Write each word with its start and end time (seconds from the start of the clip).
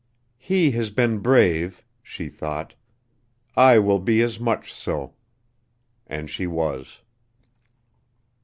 "He 0.39 0.71
has 0.71 0.89
been 0.89 1.19
brave," 1.19 1.83
she 2.01 2.27
thought; 2.27 2.73
"I 3.55 3.77
will 3.77 3.99
be 3.99 4.23
as 4.23 4.39
much 4.39 4.73
so" 4.73 5.13
and 6.07 6.27
she 6.27 6.47
was. 6.47 7.03